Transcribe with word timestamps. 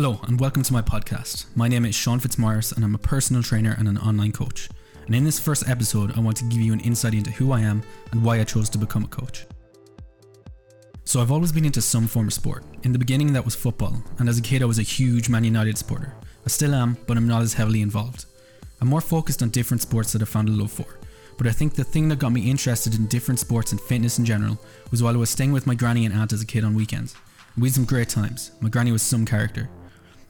Hello, 0.00 0.20
and 0.28 0.38
welcome 0.38 0.62
to 0.62 0.72
my 0.72 0.80
podcast. 0.80 1.46
My 1.56 1.66
name 1.66 1.84
is 1.84 1.92
Shaun 1.92 2.20
Fitzmaurice, 2.20 2.70
and 2.70 2.84
I'm 2.84 2.94
a 2.94 2.98
personal 2.98 3.42
trainer 3.42 3.74
and 3.76 3.88
an 3.88 3.98
online 3.98 4.30
coach. 4.30 4.68
And 5.06 5.12
in 5.12 5.24
this 5.24 5.40
first 5.40 5.68
episode, 5.68 6.16
I 6.16 6.20
want 6.20 6.36
to 6.36 6.44
give 6.44 6.60
you 6.60 6.72
an 6.72 6.78
insight 6.78 7.14
into 7.14 7.32
who 7.32 7.50
I 7.50 7.62
am 7.62 7.82
and 8.12 8.22
why 8.22 8.38
I 8.38 8.44
chose 8.44 8.70
to 8.70 8.78
become 8.78 9.02
a 9.02 9.08
coach. 9.08 9.44
So, 11.02 11.20
I've 11.20 11.32
always 11.32 11.50
been 11.50 11.64
into 11.64 11.82
some 11.82 12.06
form 12.06 12.28
of 12.28 12.32
sport. 12.32 12.62
In 12.84 12.92
the 12.92 12.98
beginning, 13.00 13.32
that 13.32 13.44
was 13.44 13.56
football, 13.56 14.00
and 14.20 14.28
as 14.28 14.38
a 14.38 14.40
kid, 14.40 14.62
I 14.62 14.66
was 14.66 14.78
a 14.78 14.82
huge 14.82 15.28
Man 15.28 15.42
United 15.42 15.76
supporter. 15.76 16.14
I 16.46 16.48
still 16.48 16.76
am, 16.76 16.96
but 17.08 17.16
I'm 17.16 17.26
not 17.26 17.42
as 17.42 17.54
heavily 17.54 17.82
involved. 17.82 18.26
I'm 18.80 18.86
more 18.86 19.00
focused 19.00 19.42
on 19.42 19.48
different 19.48 19.82
sports 19.82 20.12
that 20.12 20.22
I 20.22 20.26
found 20.26 20.48
a 20.48 20.52
love 20.52 20.70
for. 20.70 21.00
But 21.38 21.48
I 21.48 21.50
think 21.50 21.74
the 21.74 21.82
thing 21.82 22.08
that 22.10 22.20
got 22.20 22.30
me 22.30 22.48
interested 22.48 22.94
in 22.94 23.08
different 23.08 23.40
sports 23.40 23.72
and 23.72 23.80
fitness 23.80 24.20
in 24.20 24.24
general 24.24 24.60
was 24.92 25.02
while 25.02 25.14
I 25.14 25.18
was 25.18 25.30
staying 25.30 25.50
with 25.50 25.66
my 25.66 25.74
granny 25.74 26.06
and 26.06 26.14
aunt 26.14 26.32
as 26.32 26.40
a 26.40 26.46
kid 26.46 26.62
on 26.62 26.76
weekends. 26.76 27.16
We 27.56 27.66
had 27.68 27.74
some 27.74 27.84
great 27.84 28.08
times. 28.08 28.52
My 28.60 28.68
granny 28.68 28.92
was 28.92 29.02
some 29.02 29.26
character. 29.26 29.68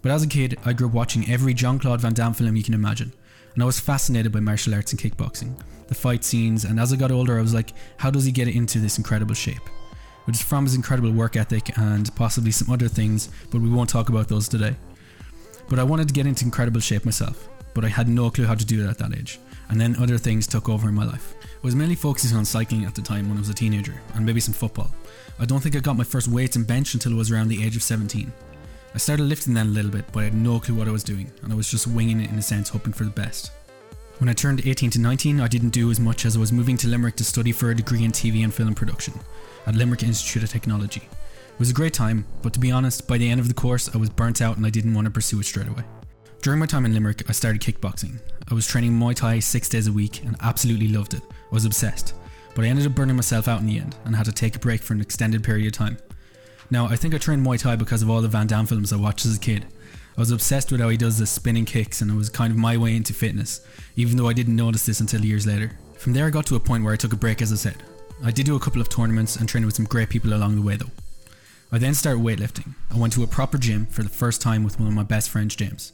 But 0.00 0.12
as 0.12 0.22
a 0.22 0.28
kid, 0.28 0.58
I 0.64 0.72
grew 0.72 0.86
up 0.86 0.94
watching 0.94 1.28
every 1.28 1.54
Jean 1.54 1.78
Claude 1.78 2.00
Van 2.00 2.14
Damme 2.14 2.34
film 2.34 2.56
you 2.56 2.62
can 2.62 2.74
imagine, 2.74 3.12
and 3.54 3.62
I 3.62 3.66
was 3.66 3.80
fascinated 3.80 4.32
by 4.32 4.40
martial 4.40 4.74
arts 4.74 4.92
and 4.92 5.00
kickboxing, 5.00 5.60
the 5.88 5.94
fight 5.94 6.22
scenes, 6.22 6.64
and 6.64 6.78
as 6.78 6.92
I 6.92 6.96
got 6.96 7.10
older, 7.10 7.38
I 7.38 7.42
was 7.42 7.54
like, 7.54 7.72
how 7.96 8.10
does 8.10 8.24
he 8.24 8.30
get 8.30 8.46
into 8.48 8.78
this 8.78 8.98
incredible 8.98 9.34
shape? 9.34 9.68
It 10.28 10.34
is 10.34 10.42
from 10.42 10.64
his 10.64 10.74
incredible 10.74 11.10
work 11.10 11.36
ethic 11.36 11.76
and 11.78 12.14
possibly 12.14 12.50
some 12.52 12.72
other 12.72 12.86
things, 12.86 13.30
but 13.50 13.60
we 13.60 13.70
won't 13.70 13.88
talk 13.88 14.08
about 14.08 14.28
those 14.28 14.46
today. 14.46 14.76
But 15.68 15.78
I 15.78 15.84
wanted 15.84 16.06
to 16.08 16.14
get 16.14 16.26
into 16.26 16.44
incredible 16.44 16.80
shape 16.80 17.04
myself, 17.04 17.48
but 17.74 17.84
I 17.84 17.88
had 17.88 18.08
no 18.08 18.30
clue 18.30 18.44
how 18.44 18.54
to 18.54 18.64
do 18.64 18.84
it 18.84 18.90
at 18.90 18.98
that 18.98 19.18
age, 19.18 19.40
and 19.68 19.80
then 19.80 19.96
other 19.96 20.18
things 20.18 20.46
took 20.46 20.68
over 20.68 20.88
in 20.88 20.94
my 20.94 21.04
life. 21.04 21.34
I 21.42 21.46
was 21.62 21.74
mainly 21.74 21.96
focusing 21.96 22.36
on 22.36 22.44
cycling 22.44 22.84
at 22.84 22.94
the 22.94 23.02
time 23.02 23.28
when 23.28 23.38
I 23.38 23.40
was 23.40 23.48
a 23.48 23.54
teenager, 23.54 24.00
and 24.14 24.24
maybe 24.24 24.40
some 24.40 24.54
football. 24.54 24.90
I 25.40 25.44
don't 25.44 25.60
think 25.60 25.74
I 25.74 25.80
got 25.80 25.96
my 25.96 26.04
first 26.04 26.28
weights 26.28 26.56
and 26.56 26.66
bench 26.66 26.94
until 26.94 27.14
I 27.14 27.16
was 27.16 27.32
around 27.32 27.48
the 27.48 27.64
age 27.64 27.74
of 27.74 27.82
17. 27.82 28.30
I 28.95 28.98
started 28.98 29.24
lifting 29.24 29.55
then 29.55 29.66
a 29.66 29.70
little 29.70 29.91
bit, 29.91 30.06
but 30.12 30.20
I 30.20 30.24
had 30.24 30.34
no 30.34 30.59
clue 30.59 30.75
what 30.75 30.89
I 30.89 30.92
was 30.92 31.05
doing, 31.05 31.31
and 31.42 31.53
I 31.53 31.56
was 31.56 31.70
just 31.70 31.86
winging 31.86 32.20
it 32.20 32.31
in 32.31 32.39
a 32.39 32.42
sense, 32.42 32.69
hoping 32.69 32.92
for 32.92 33.05
the 33.05 33.11
best. 33.11 33.53
When 34.19 34.28
I 34.28 34.33
turned 34.33 34.67
18 34.67 34.91
to 34.91 35.00
19, 35.00 35.41
I 35.41 35.47
didn't 35.47 35.69
do 35.69 35.91
as 35.91 36.00
much 36.00 36.25
as 36.25 36.36
I 36.36 36.41
was 36.41 36.53
moving 36.53 36.77
to 36.78 36.89
Limerick 36.89 37.14
to 37.17 37.25
study 37.25 37.53
for 37.53 37.70
a 37.70 37.77
degree 37.77 38.05
in 38.05 38.11
TV 38.11 38.42
and 38.42 38.53
film 38.53 38.75
production 38.75 39.14
at 39.67 39.77
Limerick 39.77 40.03
Institute 40.03 40.42
of 40.42 40.50
Technology. 40.50 41.03
It 41.03 41.58
was 41.58 41.70
a 41.70 41.75
great 41.75 41.92
time, 41.92 42.27
but 42.42 42.53
to 42.55 42.58
be 42.58 42.72
honest, 42.72 43.06
by 43.06 43.19
the 43.19 43.28
end 43.28 43.41
of 43.41 43.48
the 43.48 43.55
course, 43.55 43.95
I 43.95 43.98
was 43.98 44.11
burnt 44.11 44.41
out 44.42 44.56
and 44.56 44.67
I 44.67 44.70
didn't 44.70 44.95
want 44.95 45.05
to 45.05 45.11
pursue 45.11 45.39
it 45.41 45.47
straight 45.47 45.69
away. 45.69 45.84
During 46.42 46.58
my 46.58 46.67
time 46.67 46.84
in 46.84 46.95
Limerick, 46.95 47.28
I 47.28 47.33
started 47.33 47.61
kickboxing. 47.61 48.20
I 48.50 48.55
was 48.55 48.67
training 48.67 48.92
Muay 48.92 49.14
Thai 49.14 49.41
six 49.41 49.69
days 49.69 49.86
a 49.86 49.92
week 49.92 50.25
and 50.25 50.36
absolutely 50.41 50.89
loved 50.89 51.14
it. 51.14 51.23
I 51.23 51.55
was 51.55 51.64
obsessed. 51.64 52.14
But 52.55 52.64
I 52.64 52.69
ended 52.69 52.86
up 52.86 52.95
burning 52.95 53.17
myself 53.17 53.47
out 53.47 53.61
in 53.61 53.67
the 53.67 53.78
end 53.78 53.95
and 54.05 54.17
had 54.17 54.27
to 54.27 54.33
take 54.33 54.56
a 54.56 54.61
break 54.61 54.83
for 54.83 54.95
an 54.95 55.00
extended 55.00 55.45
period 55.45 55.67
of 55.67 55.73
time. 55.73 55.98
Now, 56.70 56.86
I 56.86 56.97
think 56.97 57.14
I 57.14 57.19
trained 57.19 57.44
Muay 57.44 57.58
Thai 57.58 57.77
because 57.77 58.02
of 58.02 58.11
all 58.11 58.20
the 58.20 58.28
Van 58.28 58.47
Damme 58.47 58.66
films 58.66 58.92
I 58.92 58.97
watched 58.97 59.24
as 59.24 59.36
a 59.36 59.41
kid. 59.41 59.64
I 60.16 60.20
was 60.20 60.30
obsessed 60.30 60.70
with 60.70 60.80
how 60.80 60.88
he 60.91 60.97
does 60.97 61.19
the 61.19 61.27
spinning 61.27 61.64
kicks, 61.64 62.00
and 62.00 62.11
it 62.11 62.14
was 62.14 62.28
kind 62.28 62.50
of 62.50 62.58
my 62.58 62.77
way 62.77 62.94
into 62.94 63.14
fitness, 63.14 63.66
even 63.97 64.16
though 64.16 64.28
I 64.28 64.34
didn't 64.34 64.56
notice 64.56 64.84
this 64.84 65.00
until 65.00 65.24
years 65.24 65.46
later. 65.46 65.72
From 65.96 66.12
there, 66.12 66.27
I 66.27 66.30
got 66.30 66.44
to 66.46 66.56
a 66.56 66.61
point 66.61 66.84
where 66.84 66.92
I 66.92 66.96
took 66.96 67.12
a 67.12 67.16
break, 67.16 67.41
as 67.41 67.52
I 67.52 67.56
said. 67.56 67.83
I 68.22 68.30
did 68.30 68.44
do 68.44 68.56
a 68.56 68.61
couple 68.61 68.80
of 68.80 68.89
tournaments 68.89 69.36
and 69.36 69.48
trained 69.48 69.64
with 69.64 69.77
some 69.77 69.86
great 69.86 70.11
people 70.11 70.34
along 70.34 70.56
the 70.56 70.62
way, 70.62 70.77
though. 70.77 70.91
I 71.72 71.78
then 71.78 71.94
started 71.94 72.22
weightlifting. 72.22 72.74
I 72.91 72.98
went 72.98 73.12
to 73.14 73.22
a 73.22 73.27
proper 73.27 73.58
gym 73.58 73.86
for 73.86 74.02
the 74.02 74.08
first 74.08 74.42
time 74.42 74.64
with 74.64 74.78
one 74.78 74.89
of 74.89 74.94
my 74.94 75.05
best 75.05 75.30
friends, 75.30 75.56
James. 75.56 75.92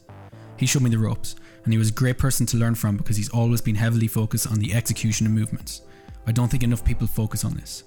He 0.56 0.66
showed 0.66 0.82
me 0.82 0.90
the 0.90 0.98
ropes, 0.98 1.36
and 1.64 1.72
he 1.72 1.78
was 1.78 1.90
a 1.90 1.92
great 1.92 2.18
person 2.18 2.46
to 2.46 2.56
learn 2.56 2.74
from 2.74 2.96
because 2.96 3.16
he's 3.16 3.30
always 3.30 3.60
been 3.60 3.74
heavily 3.76 4.08
focused 4.08 4.46
on 4.46 4.58
the 4.58 4.74
execution 4.74 5.26
of 5.26 5.32
movements. 5.32 5.82
I 6.26 6.32
don't 6.32 6.50
think 6.50 6.62
enough 6.62 6.84
people 6.84 7.06
focus 7.06 7.44
on 7.44 7.54
this. 7.54 7.84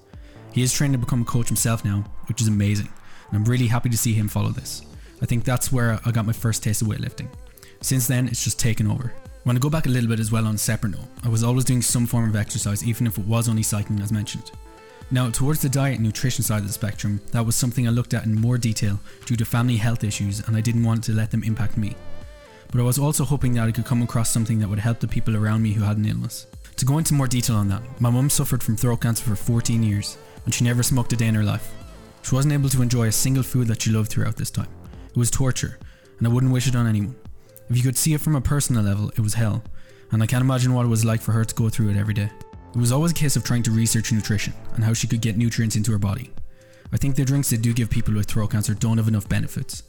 He 0.58 0.64
is 0.64 0.74
trained 0.74 0.94
to 0.94 0.98
become 0.98 1.22
a 1.22 1.26
coach 1.26 1.50
himself 1.50 1.86
now, 1.86 2.04
which 2.26 2.42
is 2.42 2.48
amazing, 2.48 2.90
and 3.28 3.38
I'm 3.38 3.46
really 3.46 3.68
happy 3.68 3.90
to 3.90 3.98
see 3.98 4.14
him 4.14 4.28
follow 4.28 4.50
this. 4.50 4.82
I 5.22 5.28
think 5.28 5.44
that's 5.44 5.72
where 5.72 6.00
I 6.04 6.10
got 6.10 6.26
my 6.26 6.34
first 6.34 6.64
taste 6.64 6.82
of 6.82 6.88
weightlifting. 6.88 7.28
Since 7.82 8.08
then, 8.08 8.28
it's 8.28 8.44
just 8.44 8.60
taken 8.60 8.88
over. 8.88 9.14
When 9.44 9.56
I 9.56 9.60
go 9.60 9.70
back 9.70 9.86
a 9.86 9.90
little 9.90 10.10
bit 10.10 10.20
as 10.20 10.32
well 10.32 10.48
on 10.48 10.56
a 10.56 10.58
separate 10.58 10.94
note, 10.94 11.10
I 11.24 11.30
was 11.30 11.44
always 11.44 11.64
doing 11.64 11.84
some 11.84 12.08
form 12.08 12.28
of 12.28 12.36
exercise, 12.36 12.84
even 12.84 13.06
if 13.06 13.20
it 13.20 13.28
was 13.28 13.48
only 13.48 13.62
cycling 13.62 14.00
as 14.00 14.12
mentioned. 14.12 14.50
Now, 15.12 15.30
towards 15.30 15.62
the 15.62 15.70
diet 15.70 15.98
and 15.98 16.06
nutrition 16.06 16.44
side 16.44 16.62
of 16.62 16.68
the 16.68 16.74
spectrum, 16.74 17.22
that 17.34 17.46
was 17.46 17.56
something 17.56 17.88
I 17.88 17.92
looked 17.92 18.16
at 18.16 18.26
in 18.26 18.34
more 18.34 18.58
detail 18.58 19.00
due 19.28 19.36
to 19.36 19.46
family 19.46 19.78
health 19.78 20.04
issues, 20.04 20.40
and 20.48 20.58
I 20.58 20.62
didn't 20.62 20.86
want 20.86 21.04
to 21.04 21.14
let 21.14 21.30
them 21.30 21.44
impact 21.44 21.78
me. 21.78 21.96
But 22.72 22.82
I 22.82 22.84
was 22.84 22.98
also 22.98 23.26
hoping 23.26 23.54
that 23.54 23.68
I 23.68 23.72
could 23.72 23.86
come 23.86 24.02
across 24.02 24.32
something 24.32 24.58
that 24.58 24.70
would 24.70 24.80
help 24.80 25.02
the 25.02 25.08
people 25.08 25.38
around 25.38 25.62
me 25.62 25.74
who 25.74 25.84
had 25.84 25.98
an 25.98 26.08
illness. 26.08 26.48
To 26.78 26.86
go 26.86 26.98
into 26.98 27.14
more 27.14 27.28
detail 27.28 27.58
on 27.58 27.70
that, 27.70 27.84
my 28.02 28.10
mum 28.10 28.32
suffered 28.32 28.64
from 28.64 28.76
throat 28.76 29.02
cancer 29.02 29.24
for 29.24 29.36
14 29.36 29.84
years, 29.84 30.18
and 30.48 30.54
she 30.54 30.64
never 30.64 30.82
smoked 30.82 31.12
a 31.12 31.18
day 31.18 31.28
in 31.28 31.36
her 31.36 31.44
life. 31.44 31.74
She 32.24 32.34
wasn't 32.34 32.54
able 32.54 32.70
to 32.70 32.82
enjoy 32.82 33.08
a 33.08 33.12
single 33.12 33.44
food 33.44 33.68
that 33.68 33.82
she 33.82 33.92
loved 33.92 34.10
throughout 34.10 34.38
this 34.38 34.50
time. 34.50 34.70
It 35.10 35.18
was 35.18 35.30
torture, 35.30 35.78
and 36.18 36.26
I 36.26 36.32
wouldn't 36.32 36.54
wish 36.54 36.68
it 36.68 36.76
on 36.76 36.88
anyone. 36.88 37.18
If 37.70 37.76
you 37.76 37.84
could 37.84 37.98
see 37.98 38.14
it 38.14 38.22
from 38.22 38.34
a 38.34 38.40
personal 38.40 38.82
level, 38.82 39.10
it 39.10 39.20
was 39.20 39.34
hell, 39.34 39.62
and 40.10 40.24
I 40.24 40.26
can't 40.26 40.42
imagine 40.42 40.74
what 40.74 40.86
it 40.86 40.90
was 40.90 41.04
like 41.04 41.20
for 41.20 41.34
her 41.34 41.44
to 41.44 41.54
go 41.54 41.68
through 41.68 41.90
it 41.90 41.98
every 41.98 42.14
day. 42.14 42.32
It 42.74 42.80
was 42.80 42.94
always 42.94 43.12
a 43.12 43.16
case 43.16 43.36
of 43.36 43.44
trying 43.44 43.64
to 43.64 43.72
research 43.72 44.14
nutrition 44.14 44.54
and 44.76 44.86
how 44.86 44.94
she 44.94 45.06
could 45.06 45.20
get 45.20 45.36
nutrients 45.36 45.76
into 45.76 45.92
her 45.92 45.98
body. 45.98 46.32
I 46.94 46.98
think 46.98 47.18
the 47.18 47.26
drinks 47.26 47.50
they 47.50 47.58
do 47.58 47.74
give 47.74 47.90
people 47.90 48.14
with 48.14 48.28
throat 48.28 48.52
cancer 48.52 48.74
don't 48.74 49.00
have 49.00 49.10
enough 49.10 49.28
benefits. 49.28 49.84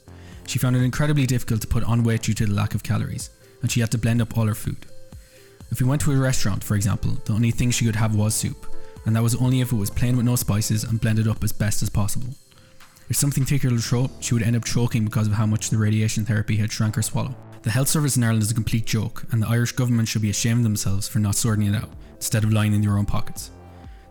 She 0.48 0.58
found 0.58 0.74
it 0.74 0.82
incredibly 0.82 1.24
difficult 1.24 1.60
to 1.60 1.68
put 1.68 1.84
on 1.84 2.02
weight 2.02 2.22
due 2.22 2.34
to 2.34 2.46
the 2.46 2.52
lack 2.52 2.74
of 2.74 2.82
calories, 2.82 3.30
and 3.62 3.70
she 3.70 3.78
had 3.78 3.92
to 3.92 3.98
blend 3.98 4.20
up 4.20 4.36
all 4.36 4.46
her 4.46 4.56
food. 4.56 4.86
If 5.70 5.80
we 5.80 5.86
went 5.86 6.02
to 6.02 6.12
a 6.12 6.16
restaurant, 6.16 6.64
for 6.64 6.74
example, 6.74 7.12
the 7.26 7.34
only 7.34 7.52
thing 7.52 7.70
she 7.70 7.84
could 7.84 7.94
have 7.94 8.16
was 8.16 8.34
soup, 8.34 8.66
and 9.08 9.16
that 9.16 9.22
was 9.22 9.34
only 9.36 9.62
if 9.62 9.72
it 9.72 9.76
was 9.76 9.88
plain 9.88 10.18
with 10.18 10.26
no 10.26 10.36
spices 10.36 10.84
and 10.84 11.00
blended 11.00 11.26
up 11.26 11.42
as 11.42 11.50
best 11.50 11.82
as 11.82 11.88
possible. 11.88 12.28
If 13.08 13.16
something 13.16 13.46
took 13.46 13.62
her 13.62 13.70
to 13.70 13.78
throat, 13.78 14.10
she 14.20 14.34
would 14.34 14.42
end 14.42 14.54
up 14.54 14.66
choking 14.66 15.06
because 15.06 15.26
of 15.26 15.32
how 15.32 15.46
much 15.46 15.70
the 15.70 15.78
radiation 15.78 16.26
therapy 16.26 16.56
had 16.56 16.70
shrank 16.70 16.94
her 16.96 17.00
swallow. 17.00 17.34
The 17.62 17.70
health 17.70 17.88
service 17.88 18.18
in 18.18 18.22
Ireland 18.22 18.42
is 18.42 18.50
a 18.50 18.54
complete 18.54 18.84
joke, 18.84 19.24
and 19.32 19.42
the 19.42 19.48
Irish 19.48 19.72
government 19.72 20.08
should 20.08 20.20
be 20.20 20.28
ashamed 20.28 20.58
of 20.58 20.64
themselves 20.64 21.08
for 21.08 21.20
not 21.20 21.36
sorting 21.36 21.66
it 21.66 21.74
out, 21.74 21.88
instead 22.16 22.44
of 22.44 22.52
lying 22.52 22.74
in 22.74 22.82
their 22.82 22.98
own 22.98 23.06
pockets. 23.06 23.50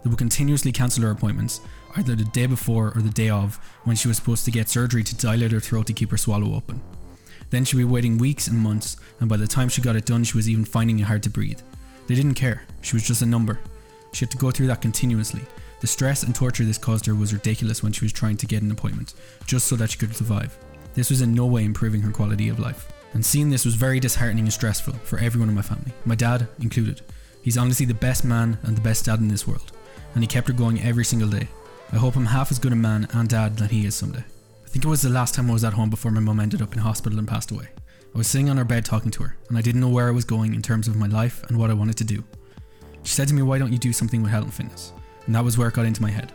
They 0.03 0.09
would 0.09 0.17
continuously 0.17 0.71
cancel 0.71 1.03
her 1.03 1.11
appointments, 1.11 1.61
either 1.95 2.15
the 2.15 2.23
day 2.23 2.47
before 2.47 2.91
or 2.95 3.03
the 3.03 3.11
day 3.11 3.29
of, 3.29 3.59
when 3.83 3.95
she 3.95 4.07
was 4.07 4.17
supposed 4.17 4.45
to 4.45 4.51
get 4.51 4.67
surgery 4.67 5.03
to 5.03 5.15
dilate 5.15 5.51
her 5.51 5.59
throat 5.59 5.85
to 5.85 5.93
keep 5.93 6.09
her 6.09 6.17
swallow 6.17 6.55
open. 6.55 6.81
Then 7.51 7.65
she'd 7.65 7.77
be 7.77 7.83
waiting 7.83 8.17
weeks 8.17 8.47
and 8.47 8.57
months, 8.57 8.97
and 9.19 9.29
by 9.29 9.37
the 9.37 9.45
time 9.45 9.69
she 9.69 9.83
got 9.83 9.95
it 9.95 10.07
done, 10.07 10.23
she 10.23 10.37
was 10.37 10.49
even 10.49 10.65
finding 10.65 10.97
it 10.97 11.03
hard 11.03 11.21
to 11.21 11.29
breathe. 11.29 11.61
They 12.07 12.15
didn't 12.15 12.33
care, 12.33 12.63
she 12.81 12.95
was 12.95 13.07
just 13.07 13.21
a 13.21 13.27
number. 13.27 13.59
She 14.13 14.25
had 14.25 14.31
to 14.31 14.37
go 14.37 14.51
through 14.51 14.67
that 14.67 14.81
continuously. 14.81 15.41
The 15.79 15.87
stress 15.87 16.23
and 16.23 16.33
torture 16.33 16.63
this 16.63 16.77
caused 16.77 17.05
her 17.05 17.15
was 17.15 17.33
ridiculous 17.33 17.83
when 17.83 17.91
she 17.91 18.05
was 18.05 18.13
trying 18.13 18.37
to 18.37 18.47
get 18.47 18.63
an 18.63 18.71
appointment, 18.71 19.13
just 19.45 19.67
so 19.67 19.75
that 19.75 19.91
she 19.91 19.97
could 19.97 20.15
survive. 20.15 20.57
This 20.95 21.09
was 21.09 21.21
in 21.21 21.33
no 21.33 21.45
way 21.45 21.65
improving 21.65 22.01
her 22.01 22.11
quality 22.11 22.49
of 22.49 22.59
life. 22.59 22.91
And 23.13 23.25
seeing 23.25 23.49
this 23.49 23.65
was 23.65 23.75
very 23.75 23.99
disheartening 23.99 24.45
and 24.45 24.53
stressful 24.53 24.93
for 25.03 25.19
everyone 25.19 25.49
in 25.49 25.55
my 25.55 25.61
family, 25.61 25.93
my 26.05 26.15
dad 26.15 26.47
included. 26.59 27.01
He's 27.41 27.57
honestly 27.57 27.85
the 27.85 27.93
best 27.93 28.25
man 28.25 28.57
and 28.63 28.75
the 28.75 28.81
best 28.81 29.05
dad 29.05 29.19
in 29.19 29.27
this 29.27 29.47
world, 29.47 29.71
and 30.13 30.23
he 30.23 30.27
kept 30.27 30.47
her 30.47 30.53
going 30.53 30.81
every 30.81 31.05
single 31.05 31.29
day. 31.29 31.47
I 31.91 31.95
hope 31.97 32.15
I'm 32.15 32.25
half 32.25 32.51
as 32.51 32.59
good 32.59 32.73
a 32.73 32.75
man 32.75 33.07
and 33.13 33.29
dad 33.29 33.57
that 33.57 33.71
he 33.71 33.85
is 33.85 33.95
someday. 33.95 34.23
I 34.65 34.69
think 34.69 34.83
it 34.83 34.89
was 34.89 35.01
the 35.01 35.09
last 35.09 35.35
time 35.35 35.49
I 35.49 35.53
was 35.53 35.63
at 35.63 35.73
home 35.73 35.89
before 35.89 36.11
my 36.11 36.19
mum 36.19 36.39
ended 36.39 36.61
up 36.61 36.73
in 36.73 36.79
hospital 36.79 37.19
and 37.19 37.27
passed 37.27 37.51
away. 37.51 37.69
I 38.13 38.17
was 38.17 38.27
sitting 38.27 38.49
on 38.49 38.57
her 38.57 38.65
bed 38.65 38.83
talking 38.83 39.11
to 39.11 39.23
her, 39.23 39.37
and 39.47 39.57
I 39.57 39.61
didn't 39.61 39.79
know 39.79 39.89
where 39.89 40.07
I 40.07 40.11
was 40.11 40.25
going 40.25 40.53
in 40.53 40.61
terms 40.61 40.87
of 40.87 40.95
my 40.95 41.07
life 41.07 41.43
and 41.47 41.57
what 41.57 41.69
I 41.69 41.75
wanted 41.75 41.97
to 41.97 42.03
do. 42.03 42.23
She 43.03 43.13
said 43.13 43.27
to 43.29 43.33
me, 43.33 43.41
Why 43.41 43.57
don't 43.57 43.71
you 43.71 43.77
do 43.77 43.93
something 43.93 44.21
with 44.21 44.31
health 44.31 44.45
and 44.45 44.53
fitness? 44.53 44.93
And 45.25 45.35
that 45.35 45.43
was 45.43 45.57
where 45.57 45.67
it 45.67 45.73
got 45.73 45.85
into 45.85 46.01
my 46.01 46.11
head. 46.11 46.31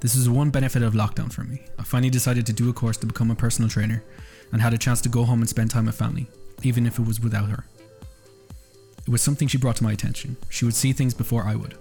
This 0.00 0.16
was 0.16 0.28
one 0.28 0.50
benefit 0.50 0.82
of 0.82 0.94
lockdown 0.94 1.32
for 1.32 1.44
me. 1.44 1.62
I 1.78 1.82
finally 1.82 2.10
decided 2.10 2.44
to 2.46 2.52
do 2.52 2.68
a 2.68 2.74
course 2.74 2.96
to 2.98 3.06
become 3.06 3.30
a 3.30 3.34
personal 3.34 3.70
trainer 3.70 4.02
and 4.52 4.60
had 4.60 4.74
a 4.74 4.78
chance 4.78 5.00
to 5.02 5.08
go 5.08 5.24
home 5.24 5.40
and 5.40 5.48
spend 5.48 5.70
time 5.70 5.86
with 5.86 5.94
family, 5.94 6.26
even 6.62 6.86
if 6.86 6.98
it 6.98 7.06
was 7.06 7.20
without 7.20 7.48
her. 7.48 7.64
It 9.06 9.10
was 9.10 9.22
something 9.22 9.48
she 9.48 9.58
brought 9.58 9.76
to 9.76 9.84
my 9.84 9.92
attention. 9.92 10.36
She 10.50 10.64
would 10.64 10.74
see 10.74 10.92
things 10.92 11.14
before 11.14 11.44
I 11.44 11.54
would. 11.54 11.76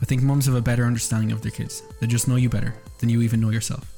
I 0.00 0.04
think 0.04 0.22
mums 0.22 0.46
have 0.46 0.54
a 0.54 0.60
better 0.60 0.84
understanding 0.84 1.32
of 1.32 1.42
their 1.42 1.50
kids. 1.50 1.82
They 2.00 2.06
just 2.06 2.28
know 2.28 2.36
you 2.36 2.48
better 2.48 2.74
than 2.98 3.08
you 3.08 3.22
even 3.22 3.40
know 3.40 3.50
yourself. 3.50 3.92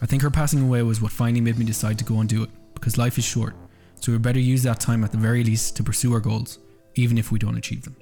I 0.00 0.06
think 0.06 0.22
her 0.22 0.30
passing 0.30 0.62
away 0.62 0.82
was 0.82 1.00
what 1.00 1.12
finally 1.12 1.40
made 1.40 1.58
me 1.58 1.64
decide 1.64 1.98
to 1.98 2.04
go 2.04 2.20
and 2.20 2.28
do 2.28 2.44
it, 2.44 2.50
because 2.74 2.98
life 2.98 3.18
is 3.18 3.24
short, 3.24 3.54
so 4.00 4.12
we 4.12 4.18
better 4.18 4.38
use 4.38 4.62
that 4.62 4.80
time 4.80 5.02
at 5.02 5.10
the 5.10 5.18
very 5.18 5.42
least 5.42 5.76
to 5.76 5.82
pursue 5.82 6.12
our 6.14 6.20
goals, 6.20 6.58
even 6.94 7.18
if 7.18 7.32
we 7.32 7.38
don't 7.38 7.58
achieve 7.58 7.82
them. 7.82 7.96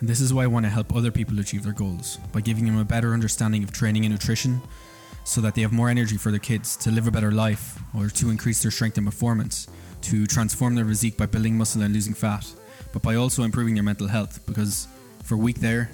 And 0.00 0.08
this 0.08 0.20
is 0.20 0.32
why 0.32 0.44
I 0.44 0.48
want 0.48 0.64
to 0.64 0.70
help 0.70 0.94
other 0.94 1.10
people 1.10 1.38
achieve 1.38 1.62
their 1.62 1.74
goals, 1.74 2.18
by 2.32 2.40
giving 2.40 2.64
them 2.64 2.78
a 2.78 2.84
better 2.84 3.12
understanding 3.12 3.62
of 3.62 3.72
training 3.72 4.04
and 4.04 4.12
nutrition, 4.12 4.60
so 5.24 5.40
that 5.42 5.54
they 5.54 5.60
have 5.60 5.72
more 5.72 5.90
energy 5.90 6.16
for 6.16 6.30
their 6.30 6.40
kids 6.40 6.76
to 6.78 6.90
live 6.90 7.06
a 7.06 7.10
better 7.10 7.30
life, 7.30 7.78
or 7.94 8.08
to 8.08 8.30
increase 8.30 8.62
their 8.62 8.70
strength 8.70 8.96
and 8.96 9.06
performance, 9.06 9.68
to 10.00 10.26
transform 10.26 10.74
their 10.74 10.86
physique 10.86 11.18
by 11.18 11.26
building 11.26 11.56
muscle 11.56 11.82
and 11.82 11.92
losing 11.92 12.14
fat, 12.14 12.50
but 12.92 13.02
by 13.02 13.14
also 13.14 13.42
improving 13.42 13.74
their 13.74 13.84
mental 13.84 14.08
health, 14.08 14.44
because 14.46 14.88
if 15.20 15.30
we're 15.30 15.36
weak 15.36 15.60
there, 15.60 15.90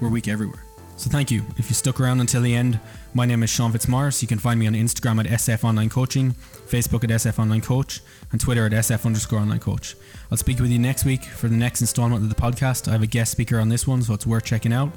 we're 0.00 0.08
weak 0.08 0.28
everywhere. 0.28 0.64
So 0.96 1.10
thank 1.10 1.30
you. 1.30 1.42
If 1.56 1.68
you 1.68 1.74
stuck 1.74 2.00
around 2.00 2.20
until 2.20 2.42
the 2.42 2.54
end, 2.54 2.78
my 3.14 3.26
name 3.26 3.42
is 3.42 3.50
Shaun 3.50 3.72
Fitzmaurice. 3.72 4.22
You 4.22 4.28
can 4.28 4.38
find 4.38 4.58
me 4.60 4.66
on 4.66 4.74
Instagram 4.74 5.18
at 5.20 5.26
SF 5.26 5.64
Online 5.64 5.88
Coaching, 5.88 6.32
Facebook 6.68 7.02
at 7.04 7.10
SF 7.10 7.38
Online 7.38 7.60
Coach, 7.60 8.00
and 8.30 8.40
Twitter 8.40 8.66
at 8.66 8.72
SF 8.72 9.04
underscore 9.04 9.40
online 9.40 9.58
coach. 9.58 9.96
I'll 10.30 10.36
speak 10.36 10.60
with 10.60 10.70
you 10.70 10.78
next 10.78 11.04
week 11.04 11.24
for 11.24 11.48
the 11.48 11.56
next 11.56 11.80
installment 11.80 12.22
of 12.22 12.28
the 12.28 12.34
podcast. 12.34 12.88
I 12.88 12.92
have 12.92 13.02
a 13.02 13.06
guest 13.06 13.32
speaker 13.32 13.58
on 13.58 13.68
this 13.68 13.86
one, 13.86 14.02
so 14.02 14.14
it's 14.14 14.26
worth 14.26 14.44
checking 14.44 14.72
out. 14.72 14.92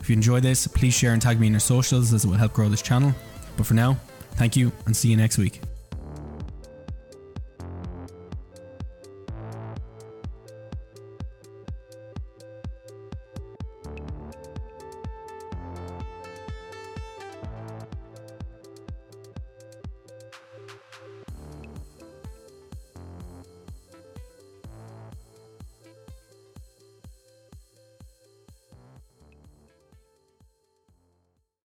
If 0.00 0.08
you 0.08 0.14
enjoy 0.14 0.40
this, 0.40 0.66
please 0.66 0.94
share 0.94 1.12
and 1.12 1.20
tag 1.20 1.38
me 1.38 1.46
in 1.46 1.52
your 1.52 1.60
socials 1.60 2.12
as 2.12 2.24
it 2.24 2.28
will 2.28 2.34
help 2.34 2.52
grow 2.52 2.68
this 2.68 2.82
channel. 2.82 3.14
But 3.56 3.66
for 3.66 3.74
now, 3.74 3.98
thank 4.32 4.56
you 4.56 4.72
and 4.86 4.96
see 4.96 5.08
you 5.08 5.16
next 5.16 5.38
week. 5.38 5.60